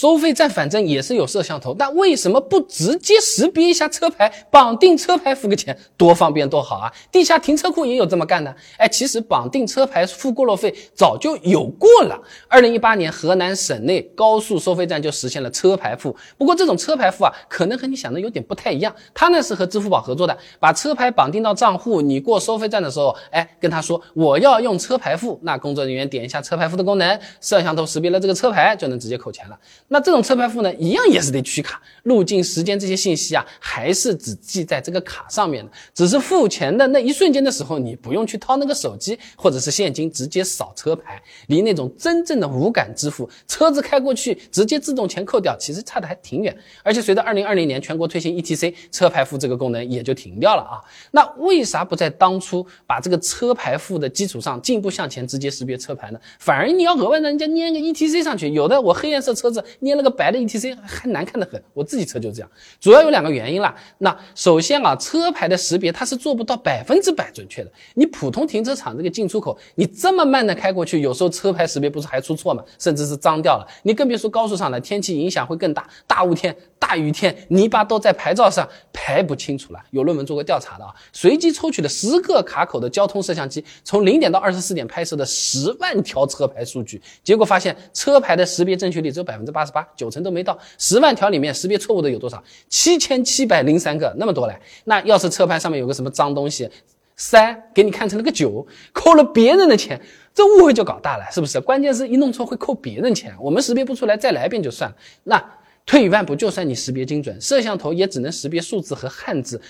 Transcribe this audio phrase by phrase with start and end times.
[0.00, 6.90] 收费站反正也是有摄像头，但为什么不直接识别一下车牌，绑定车牌付个钱，多方便多好啊！
[7.12, 8.56] 地下停车库也有这么干的。
[8.78, 12.18] 哎，其实绑定车牌付过路费早就有过了。
[12.48, 16.16] 二零一八年，河南省内高速收费站就实现了车牌付。
[16.38, 18.90] 不过这种车牌付啊，可能和你想的有点不太一样。
[19.12, 29.58] 它呢是和支付宝合作的，把车牌绑定到账户，你过收费站的时候，哎，跟他说我要用车牌付，那工作人员点一下车牌付的功能，摄像头识别了这个车牌，就能直接扣钱了。
[29.92, 35.72] 那这种车牌付呢，一样也是得取卡，路径、时间这些信息啊，还是只记在这个卡上面的。
[35.92, 46.56] 只是付钱的那一瞬间的时候，你不用去掏那个手机或者是现金，直接扫车牌，离那种真正的无感支付，车子开过去直接自动钱扣掉，其实差的还挺远。
[46.84, 50.78] 而且随着二零二零年全国推行 ETC 车牌付这个功能也就停掉了啊。
[51.10, 56.20] 那为啥不在当初把这个车牌付的基础上进一步向前，直接识别车牌呢？
[56.38, 59.64] 反而你要额外让人家粘个 ETC 上去，有的我黑颜色车子。
[59.80, 63.74] 捏了个白的 ETC 还难看的很，我自己车就这样，主要有两个原因啦。
[63.98, 67.72] 那首先啊，车牌的识别它是做不到百分之百准确的。
[67.94, 72.62] 你普通停车场这个进出口，你这么慢的开过去，有时候车牌识别不是还出错吗？
[72.78, 73.66] 甚至是脏掉了。
[73.82, 79.78] 你更别说高速上了，天气影响会更大，大雾天、大雨天，泥巴都在牌照上排不清楚了。
[79.90, 89.70] 有论文做过调查的啊，随机抽取了十个卡口的交通摄像机，从零点到二十四点拍摄的十万条车牌数据，结果发现车牌的识别正确率只有百分之八十。
[89.70, 92.42] 八九成都没到，十万条里面识别错误的有多少？
[92.68, 94.58] 七千七百零三个，那么多嘞。
[94.84, 96.68] 那要是车牌上面有个什么脏东西，
[97.14, 100.00] 三给你看成了个九，扣了别人的钱，
[100.34, 101.60] 这误会就搞大了，是不是？
[101.60, 104.96] 关键是一弄错会扣别人钱，我们识别不出来，再来一遍就算了。
[105.22, 105.44] 那
[105.90, 109.60] 退一万步，就算你识别精准，摄像头也只能识别数字和汉字，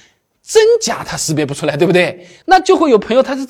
[0.43, 2.27] 真假它识别不出来，对不对？
[2.45, 3.47] 那就会有朋友他是。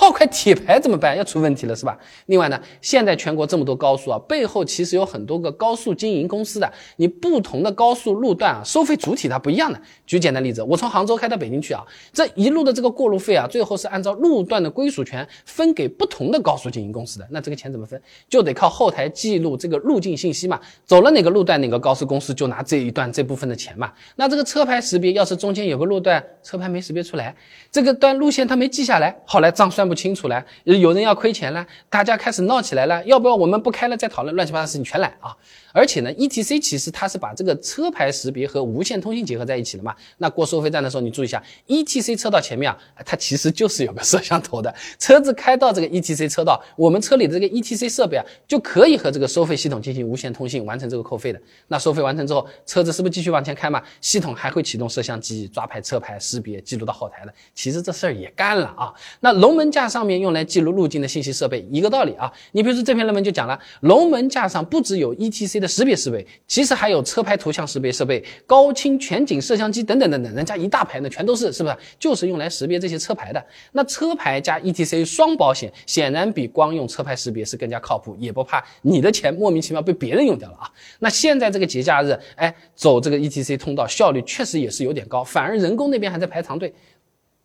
[0.00, 1.14] 套块铁牌怎么办？
[1.14, 1.94] 要出问题了是吧？
[2.24, 6.72] 另外呢，现在全国这么多高速啊，背后其实有很多个高速经营公司的。
[6.96, 9.78] 你不同的高速路段啊，收费主体它不一样的。
[10.06, 11.84] 举简单例子，我从杭州开到北京去啊，
[12.14, 17.28] 这一路的这个过路费啊，最后是按照路段的归属权分给不同的高速经营公司的。
[17.30, 18.00] 那这个钱怎么分？
[18.26, 20.58] 就得靠后台记录这个路径信息嘛。
[20.86, 23.92] 走了哪个路段，哪个高速公司就拿这一段这部分的钱嘛。
[24.16, 27.36] 那这个车牌识别，要是中间有个路段车牌没识别出来，
[27.70, 29.89] 这个段路线它没记下来，后来账算。
[29.90, 35.36] 不清楚了，有人要亏钱了，大家开始闹起来了，要不要我们不开了再讨论，乱七八糟的事情全来啊！
[35.72, 39.94] 而且呢，ETC 其实它是把这个车牌识别和无线通信结合在一起的嘛。
[40.18, 44.72] 那过收费站的时候，你注意一下，ETC 车道前面啊，它其实就是有个摄像头的。
[44.98, 51.40] 车子开到这个 ETC 车道，我们车里的这个 ETC 设备啊，就可以和这个收费系统进行无线通信，完成这个扣费的。
[51.68, 53.82] 那收费完成之后，车子是不是继续往前开嘛？
[54.00, 57.32] 系统还会启动摄像机抓拍车牌识别，记录到后台的。
[57.54, 58.92] 其实这事儿也干了啊。
[59.18, 59.70] 那龙门。
[59.70, 62.30] 架架上面用来记录路径的信息设备，一个道理啊。
[62.52, 71.76] 你比如说这篇论文就讲了，龙门架上不只有 ETC 的识别设备，其实还有车牌图像识别设备、高清全景摄像机等等等等，人家一大排呢，全都是，是不是？
[71.98, 73.42] 就是用来识别这些车牌的。
[73.72, 80.70] 那车牌加 ETC 双保险，显然比光用车牌识别是更加靠谱，也不怕你的钱莫名其妙被别人用掉了啊。
[80.98, 86.74] 那现在这个节假日，哎，走这个 ETC 通道效率确实也是有点高，反而人工那边还在排长队。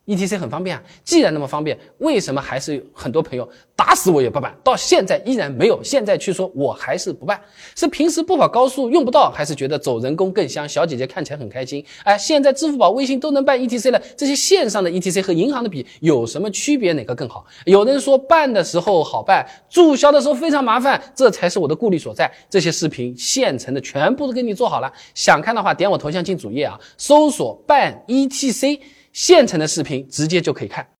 [0.06, 4.56] ETC 很方便啊，既然那么方便，为什么还是有很多朋友打死我也不办？
[4.62, 5.82] 到现在依然没有。
[5.82, 7.40] 现在去说我还是不办，
[7.74, 10.68] 是平时不跑高速用不到，还是觉得走人工更香？
[10.68, 11.84] 小姐姐看起来很开心。
[12.04, 16.92] 哎，现在支付宝、微信都能办 ETC 了，这些线上的 ETC 和银行的比有什么区别？
[16.92, 17.44] 哪个更好？
[17.64, 22.30] 有人说办的时候好办，注销的时候非常麻烦，这才是我的顾虑所在。
[22.48, 28.78] 这些视频现成的全部都给你做好了，想看的话点我头像进主页啊，搜索办 ETC。
[29.16, 30.86] 现成的视频直接就可以看。